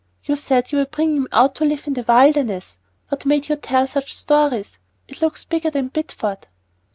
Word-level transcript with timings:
You 0.23 0.35
said 0.35 0.71
you 0.71 0.79
were 0.79 0.87
bringing 0.87 1.21
me 1.21 1.27
out 1.31 1.53
to 1.57 1.63
live 1.63 1.85
in 1.85 1.93
the 1.93 2.01
wilderness. 2.01 2.79
What 3.09 3.23
made 3.23 3.49
you 3.49 3.55
tell 3.55 3.85
such 3.85 4.15
stories? 4.15 4.79
It 5.07 5.21
looks 5.21 5.43
bigger 5.43 5.69
than 5.69 5.89
Bideford." 5.89 6.47